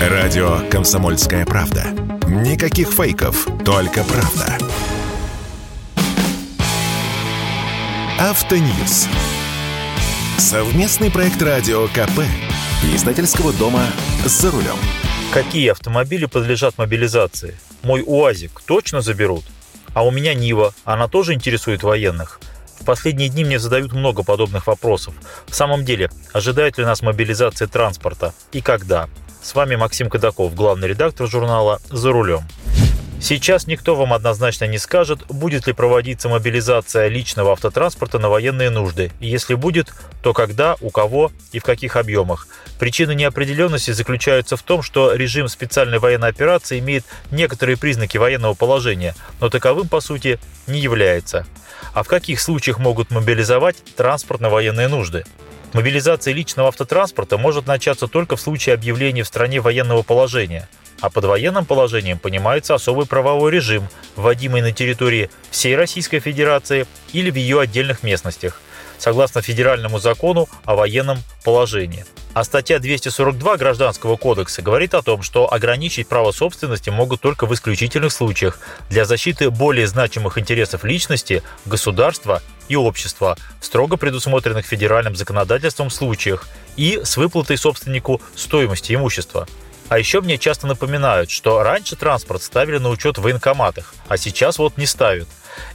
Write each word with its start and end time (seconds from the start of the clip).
Радио 0.00 0.66
«Комсомольская 0.70 1.44
правда». 1.44 1.84
Никаких 2.26 2.88
фейков, 2.88 3.46
только 3.66 4.02
правда. 4.02 4.56
Автоньюз. 8.18 9.06
Совместный 10.38 11.10
проект 11.10 11.42
радио 11.42 11.86
КП. 11.88 12.20
Издательского 12.94 13.52
дома 13.52 13.82
«За 14.24 14.50
рулем». 14.50 14.78
Какие 15.34 15.68
автомобили 15.68 16.24
подлежат 16.24 16.78
мобилизации? 16.78 17.58
Мой 17.82 18.02
УАЗик 18.06 18.62
точно 18.62 19.02
заберут? 19.02 19.44
А 19.92 20.02
у 20.06 20.10
меня 20.10 20.32
Нива, 20.32 20.72
она 20.84 21.08
тоже 21.08 21.34
интересует 21.34 21.82
военных. 21.82 22.40
В 22.80 22.86
последние 22.86 23.28
дни 23.28 23.44
мне 23.44 23.58
задают 23.58 23.92
много 23.92 24.22
подобных 24.22 24.66
вопросов. 24.66 25.12
В 25.46 25.54
самом 25.54 25.84
деле, 25.84 26.10
ожидает 26.32 26.78
ли 26.78 26.86
нас 26.86 27.02
мобилизация 27.02 27.68
транспорта 27.68 28.32
и 28.52 28.62
когда? 28.62 29.10
С 29.42 29.54
вами 29.54 29.74
Максим 29.74 30.10
Кадаков, 30.10 30.54
главный 30.54 30.88
редактор 30.88 31.26
журнала 31.26 31.80
«За 31.90 32.12
рулем». 32.12 32.42
Сейчас 33.20 33.66
никто 33.66 33.96
вам 33.96 34.12
однозначно 34.12 34.66
не 34.66 34.78
скажет, 34.78 35.26
будет 35.28 35.66
ли 35.66 35.72
проводиться 35.72 36.28
мобилизация 36.28 37.08
личного 37.08 37.52
автотранспорта 37.52 38.18
на 38.18 38.28
военные 38.28 38.70
нужды. 38.70 39.12
И 39.20 39.28
если 39.28 39.54
будет, 39.54 39.92
то 40.22 40.32
когда, 40.32 40.76
у 40.80 40.90
кого 40.90 41.30
и 41.52 41.58
в 41.58 41.64
каких 41.64 41.96
объемах. 41.96 42.48
Причина 42.78 43.12
неопределенности 43.12 43.90
заключается 43.90 44.56
в 44.56 44.62
том, 44.62 44.82
что 44.82 45.14
режим 45.14 45.48
специальной 45.48 45.98
военной 45.98 46.28
операции 46.28 46.78
имеет 46.78 47.04
некоторые 47.30 47.76
признаки 47.76 48.16
военного 48.16 48.54
положения, 48.54 49.14
но 49.40 49.50
таковым 49.50 49.88
по 49.88 50.00
сути 50.00 50.38
не 50.66 50.80
является. 50.80 51.46
А 51.92 52.02
в 52.02 52.08
каких 52.08 52.40
случаях 52.40 52.78
могут 52.78 53.10
мобилизовать 53.10 53.76
транспорт 53.96 54.40
на 54.40 54.48
военные 54.48 54.88
нужды? 54.88 55.24
Мобилизация 55.72 56.34
личного 56.34 56.68
автотранспорта 56.68 57.38
может 57.38 57.66
начаться 57.66 58.08
только 58.08 58.36
в 58.36 58.40
случае 58.40 58.74
объявления 58.74 59.22
в 59.22 59.28
стране 59.28 59.60
военного 59.60 60.02
положения, 60.02 60.68
а 61.00 61.10
под 61.10 61.24
военным 61.24 61.64
положением 61.64 62.18
понимается 62.18 62.74
особый 62.74 63.06
правовой 63.06 63.52
режим, 63.52 63.86
вводимый 64.16 64.62
на 64.62 64.72
территории 64.72 65.30
всей 65.50 65.76
Российской 65.76 66.18
Федерации 66.18 66.86
или 67.12 67.30
в 67.30 67.36
ее 67.36 67.60
отдельных 67.60 68.02
местностях, 68.02 68.60
согласно 69.00 69.42
федеральному 69.42 69.98
закону 69.98 70.48
о 70.64 70.76
военном 70.76 71.18
положении. 71.42 72.04
А 72.32 72.44
статья 72.44 72.78
242 72.78 73.56
Гражданского 73.56 74.16
кодекса 74.16 74.62
говорит 74.62 74.94
о 74.94 75.02
том, 75.02 75.22
что 75.22 75.52
ограничить 75.52 76.06
право 76.06 76.30
собственности 76.30 76.88
могут 76.88 77.20
только 77.20 77.46
в 77.46 77.54
исключительных 77.54 78.12
случаях 78.12 78.60
для 78.88 79.04
защиты 79.04 79.50
более 79.50 79.88
значимых 79.88 80.38
интересов 80.38 80.84
личности, 80.84 81.42
государства 81.64 82.40
и 82.68 82.76
общества 82.76 83.36
в 83.60 83.64
строго 83.64 83.96
предусмотренных 83.96 84.64
федеральным 84.64 85.16
законодательством 85.16 85.90
случаях 85.90 86.46
и 86.76 87.00
с 87.02 87.16
выплатой 87.16 87.56
собственнику 87.56 88.22
стоимости 88.36 88.94
имущества. 88.94 89.48
А 89.88 89.98
еще 89.98 90.20
мне 90.20 90.38
часто 90.38 90.68
напоминают, 90.68 91.30
что 91.30 91.64
раньше 91.64 91.96
транспорт 91.96 92.44
ставили 92.44 92.78
на 92.78 92.90
учет 92.90 93.18
в 93.18 93.22
военкоматах, 93.22 93.92
а 94.06 94.16
сейчас 94.16 94.58
вот 94.58 94.76
не 94.76 94.86
ставят. 94.86 95.26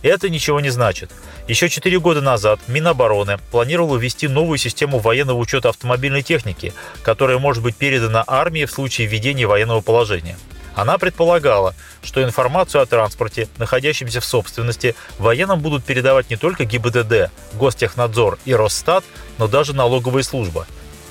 Это 0.02 0.30
ничего 0.30 0.60
не 0.60 0.70
значит. 0.70 1.12
Еще 1.48 1.70
4 1.70 2.00
года 2.00 2.22
назад 2.22 2.60
Минобороны 2.68 3.38
планировало 3.52 3.98
ввести 3.98 4.28
новую 4.28 4.58
систему 4.58 5.00
военного 5.00 5.38
учета 5.38 5.70
автомобильной 5.70 6.24
техники, 6.24 6.74
которая 7.04 7.38
может 7.38 7.64
быть 7.64 7.76
передана 7.76 8.24
армии 8.26 8.66
в 8.66 8.72
случае 8.72 9.08
введения 9.08 9.46
военного 9.46 9.82
положения. 9.82 10.38
Она 10.76 10.98
предполагала, 10.98 11.74
что 12.04 12.22
информацию 12.22 12.82
о 12.82 12.86
транспорте, 12.86 13.48
находящемся 13.58 14.20
в 14.20 14.26
собственности, 14.26 14.96
военным 15.18 15.62
будут 15.62 15.86
передавать 15.86 16.30
не 16.30 16.36
только 16.36 16.66
ГИБДД, 16.66 17.32
Гостехнадзор 17.54 18.40
и 18.44 18.54
Росстат, 18.54 19.06
но 19.38 19.48
даже 19.48 19.74
налоговая 19.74 20.24
служба. 20.24 20.68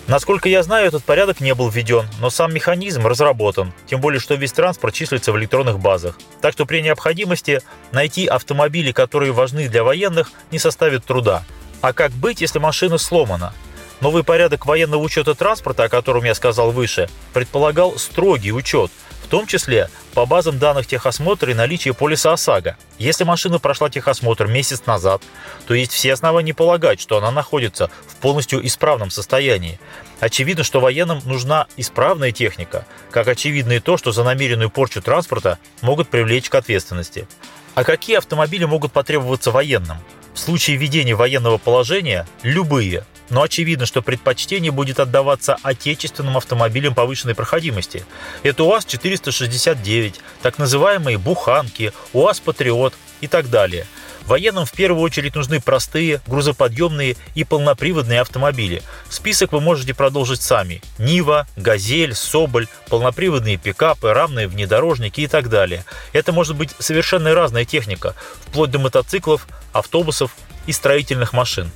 Насколько 0.07 0.51
я 0.51 0.63
знаю, 0.63 0.87
этот 0.87 1.03
порядок 1.03 1.41
не 1.41 1.55
был 1.55 1.71
введен, 1.71 2.07
но 2.21 2.29
сам 2.29 2.53
механизм 2.53 3.07
разработан, 3.07 3.73
тем 3.87 4.01
более, 4.01 4.21
что 4.21 4.35
весь 4.35 4.53
транспорт 4.53 4.93
числится 4.93 5.33
в 5.33 5.39
электронных 5.39 5.79
базах. 5.79 6.19
Так 6.43 6.53
что 6.53 6.67
при 6.67 6.83
необходимости 6.83 7.63
найти 7.91 8.27
автомобили, 8.27 8.93
которые 8.93 9.33
важны 9.33 9.69
для 9.69 9.83
военных, 9.83 10.33
не 10.51 10.59
составит 10.59 11.07
труда. 11.07 11.45
А 11.81 11.95
как 11.95 12.13
быть, 12.13 12.43
если 12.43 12.59
машина 12.59 12.99
сломана? 12.99 13.55
Новый 14.01 14.25
порядок 14.25 14.67
военного 14.67 15.01
учета 15.01 15.35
транспорта, 15.35 15.85
о 15.85 15.89
котором 15.89 16.25
я 16.25 16.35
сказал 16.35 16.71
выше, 16.71 17.09
предполагал 17.33 17.97
строгий 17.97 18.53
учет– 18.53 18.91
в 19.25 19.29
том 19.29 19.47
числе 19.47 19.89
по 20.13 20.27
базам 20.27 20.59
данных 20.59 20.87
техосмотра 20.87 21.51
и 21.51 21.55
наличие 21.55 21.95
полиса 21.95 22.33
ОСАГО. 22.35 22.77
Если 22.99 23.25
машина 23.25 23.59
прошла 23.59 23.89
техосмотр 23.89 24.47
месяц 24.47 24.85
назад, 24.87 25.23
то 25.67 25.75
есть 25.75 25.93
все 25.93 26.13
основания 26.13 26.55
полагать, 26.55 27.01
что 27.01 27.17
она 27.17 27.31
находится 27.31 27.91
в 28.07 28.17
полностью 28.17 28.65
исправном 28.65 29.11
состоянии. 29.11 29.81
Очевидно, 30.21 30.63
что 30.63 30.81
военным 30.81 31.21
нужна 31.25 31.67
исправная 31.77 32.33
техника, 32.33 32.87
как 33.11 33.27
очевидно 33.27 33.73
и 33.73 33.81
то, 33.81 33.97
что 33.97 34.13
за 34.13 34.25
намеренную 34.25 34.71
порчу 34.71 35.01
транспорта 35.01 35.59
могут 35.81 36.09
привлечь 36.09 36.51
к 36.51 36.55
ответственности. 36.55 37.27
А 37.75 37.83
какие 37.83 38.19
автомобили 38.19 38.67
могут 38.67 38.93
потребоваться 38.93 39.51
военным? 39.51 39.97
В 40.35 40.39
случае 40.39 40.77
введения 40.77 41.15
военного 41.15 41.59
положения– 41.59 42.27
любые– 42.43 43.05
но 43.31 43.43
очевидно, 43.43 43.87
что 43.87 44.03
предпочтение 44.03 44.71
будет 44.71 45.01
отдаваться 45.01 45.57
отечественным 45.63 46.37
автомобилям 46.37 46.95
повышенной 46.95 47.35
проходимости. 47.35 48.05
Это 48.43 48.65
УАЗ-469, 48.65 50.15
так 50.43 50.59
называемые 50.59 51.19
«буханки», 51.19 51.93
УАЗ-патриот 52.13 52.95
и 53.21 53.27
так 53.27 53.51
далее. 53.51 53.87
Военным 54.27 54.65
в 54.65 54.73
первую 54.73 55.03
очередь 55.03 55.35
нужны 55.35 55.61
простые, 55.61 56.21
грузоподъемные 56.27 57.17
и 57.35 57.45
полноприводные 57.45 58.23
автомобили. 58.23 58.83
Список 59.11 59.53
вы 59.53 59.61
можете 59.61 59.93
продолжить 59.93 60.41
сами. 60.41 60.81
Нива, 60.99 61.47
Газель, 61.57 62.15
Соболь, 62.15 62.67
полноприводные 62.89 63.59
пикапы, 63.59 64.13
рамные 64.15 64.49
внедорожники 64.49 65.21
и 65.21 65.27
так 65.27 65.51
далее. 65.51 65.85
Это 66.15 66.33
может 66.33 66.57
быть 66.57 66.71
совершенно 66.79 67.35
разная 67.35 67.67
техника, 67.67 68.15
вплоть 68.47 68.71
до 68.71 68.79
мотоциклов, 68.79 69.47
автобусов 69.73 70.35
и 70.67 70.73
строительных 70.73 71.35
машин. 71.35 71.71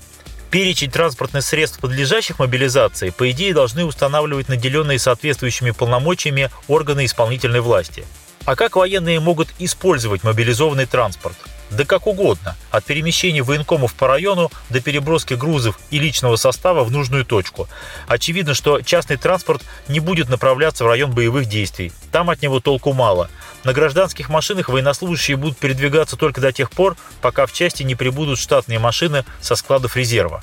Перечень 0.51 0.91
транспортных 0.91 1.45
средств, 1.45 1.79
подлежащих 1.79 2.39
мобилизации, 2.39 3.11
по 3.11 3.31
идее 3.31 3.53
должны 3.53 3.85
устанавливать 3.85 4.49
наделенные 4.49 4.99
соответствующими 4.99 5.73
полномочиями 5.73 6.51
органы 6.69 7.05
исполнительной 7.05 7.61
власти. 7.61 8.07
А 8.47 8.57
как 8.57 8.77
военные 8.77 9.21
могут 9.21 9.49
использовать 9.59 10.25
мобилизованный 10.25 10.87
транспорт? 10.87 11.37
Да 11.71 11.85
как 11.85 12.07
угодно, 12.07 12.57
от 12.71 12.85
перемещения 12.85 13.43
военкомов 13.43 13.93
по 13.93 14.07
району 14.07 14.51
до 14.71 14.81
переброски 14.81 15.35
грузов 15.35 15.79
и 15.91 15.99
личного 15.99 16.37
состава 16.37 16.83
в 16.83 16.91
нужную 16.91 17.27
точку. 17.27 17.69
Очевидно, 18.07 18.55
что 18.55 18.81
частный 18.81 19.19
транспорт 19.19 19.63
не 19.87 20.01
будет 20.01 20.31
направляться 20.31 20.85
в 20.85 20.87
район 20.87 21.11
боевых 21.11 21.45
действий. 21.45 21.93
Там 22.11 22.31
от 22.31 22.41
него 22.41 22.61
толку 22.61 22.95
мало. 22.95 23.29
На 23.65 23.73
гражданских 23.73 24.29
машинах 24.29 24.69
военнослужащие 24.69 25.37
будут 25.37 25.59
передвигаться 25.59 26.17
только 26.17 26.41
до 26.41 26.53
тех 26.53 26.71
пор, 26.71 26.97
пока 27.21 27.47
в 27.47 27.53
части 27.53 27.83
не 27.83 27.95
прибудут 27.95 28.39
штатные 28.39 28.79
машины 28.79 29.25
со 29.41 29.57
складов 29.57 29.97
резерва. 29.97 30.43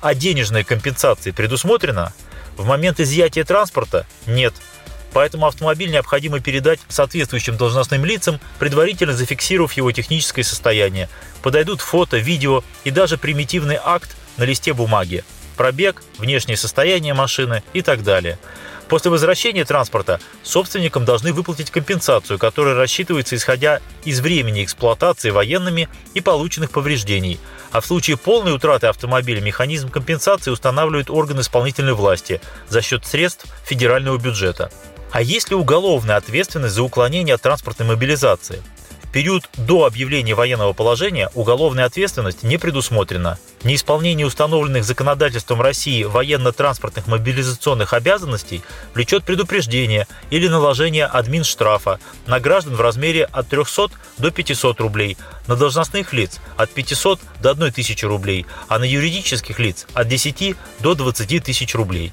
А 0.00 0.14
денежная 0.14 0.64
компенсация 0.64 1.32
предусмотрена? 1.32 2.12
В 2.56 2.64
момент 2.66 3.00
изъятия 3.00 3.44
транспорта– 3.44 4.06
нет. 4.26 4.54
Поэтому 5.12 5.46
автомобиль 5.46 5.90
необходимо 5.90 6.40
передать 6.40 6.80
соответствующим 6.88 7.56
должностным 7.56 8.04
лицам, 8.04 8.40
предварительно 8.58 9.14
зафиксировав 9.14 9.72
его 9.72 9.90
техническое 9.92 10.42
состояние. 10.42 11.08
Подойдут 11.42 11.80
фото, 11.80 12.18
видео 12.18 12.62
и 12.84 12.90
даже 12.90 13.16
примитивный 13.16 13.78
акт 13.82 14.14
на 14.36 14.44
листе 14.44 14.74
бумаги. 14.74 15.24
Пробег, 15.56 16.02
внешнее 16.18 16.58
состояние 16.58 17.14
машины 17.14 17.62
и 17.72 17.80
так 17.80 18.02
далее. 18.02 18.38
После 18.88 19.10
возвращения 19.10 19.64
транспорта 19.64 20.20
собственникам 20.42 21.04
должны 21.04 21.32
выплатить 21.32 21.70
компенсацию, 21.70 22.38
которая 22.38 22.76
рассчитывается 22.76 23.34
исходя 23.34 23.80
из 24.04 24.20
времени 24.20 24.62
эксплуатации 24.62 25.30
военными 25.30 25.88
и 26.14 26.20
полученных 26.20 26.70
повреждений. 26.70 27.40
А 27.72 27.80
в 27.80 27.86
случае 27.86 28.16
полной 28.16 28.54
утраты 28.54 28.86
автомобиля 28.86 29.40
механизм 29.40 29.90
компенсации 29.90 30.52
устанавливают 30.52 31.10
органы 31.10 31.40
исполнительной 31.40 31.94
власти 31.94 32.40
за 32.68 32.80
счет 32.80 33.04
средств 33.04 33.46
федерального 33.64 34.18
бюджета. 34.18 34.70
А 35.10 35.20
есть 35.20 35.50
ли 35.50 35.56
уголовная 35.56 36.16
ответственность 36.16 36.74
за 36.74 36.82
уклонение 36.82 37.34
от 37.34 37.42
транспортной 37.42 37.88
мобилизации? 37.88 38.62
Период 39.16 39.48
до 39.56 39.86
объявления 39.86 40.34
военного 40.34 40.74
положения 40.74 41.30
уголовная 41.32 41.86
ответственность 41.86 42.42
не 42.42 42.58
предусмотрена. 42.58 43.38
Неисполнение 43.64 44.26
установленных 44.26 44.84
законодательством 44.84 45.62
России 45.62 46.04
военно-транспортных 46.04 47.06
мобилизационных 47.06 47.94
обязанностей 47.94 48.60
влечет 48.92 49.24
предупреждение 49.24 50.06
или 50.28 50.48
наложение 50.48 51.06
админштрафа 51.06 51.98
на 52.26 52.40
граждан 52.40 52.76
в 52.76 52.80
размере 52.82 53.24
от 53.24 53.48
300 53.48 53.88
до 54.18 54.30
500 54.30 54.80
рублей, 54.82 55.16
на 55.46 55.56
должностных 55.56 56.12
лиц 56.12 56.38
от 56.58 56.68
500 56.72 57.18
до 57.40 57.52
1000 57.52 58.06
рублей, 58.06 58.44
а 58.68 58.78
на 58.78 58.84
юридических 58.84 59.58
лиц 59.58 59.86
от 59.94 60.08
10 60.08 60.56
до 60.80 60.94
20 60.94 61.42
тысяч 61.42 61.74
рублей. 61.74 62.12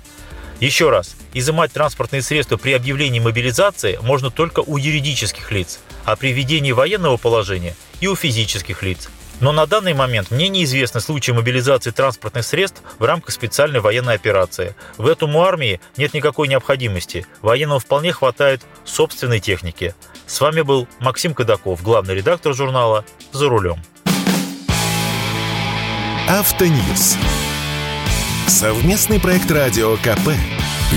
Еще 0.61 0.89
раз, 0.89 1.17
изымать 1.33 1.73
транспортные 1.73 2.21
средства 2.21 2.55
при 2.55 2.71
объявлении 2.71 3.19
мобилизации 3.19 3.99
можно 4.01 4.31
только 4.31 4.61
у 4.61 4.77
юридических 4.77 5.51
лиц, 5.51 5.81
а 6.05 6.15
при 6.15 6.33
введении 6.33 6.71
военного 6.71 7.17
положения 7.17 7.75
и 7.99 8.07
у 8.07 8.15
физических 8.15 8.83
лиц. 8.83 9.09
Но 9.39 9.51
на 9.51 9.65
данный 9.65 9.93
момент 9.93 10.31
мне 10.31 10.47
неизвестны 10.47 11.01
случаи 11.01 11.31
мобилизации 11.31 11.91
транспортных 11.91 12.45
средств 12.45 12.81
в 12.99 13.03
рамках 13.03 13.33
специальной 13.33 13.79
военной 13.79 14.15
операции. 14.15 14.75
В 14.97 15.07
этом 15.07 15.35
у 15.35 15.41
армии 15.41 15.81
нет 15.97 16.13
никакой 16.13 16.47
необходимости. 16.47 17.25
Военного 17.41 17.79
вполне 17.79 18.13
хватает 18.13 18.61
собственной 18.85 19.39
техники. 19.39 19.95
С 20.27 20.39
вами 20.39 20.61
был 20.61 20.87
Максим 20.99 21.33
Кадаков, 21.33 21.81
главный 21.81 22.15
редактор 22.15 22.53
журнала 22.53 23.03
«За 23.31 23.49
рулем». 23.49 23.81
Автоньюз. 26.29 27.17
Совместный 28.47 29.19
проект 29.19 29.51
радио 29.51 29.97
КП. 29.97 30.29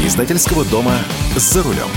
Издательского 0.05 0.65
дома 0.65 0.95
«За 1.37 1.63
рулем». 1.63 1.89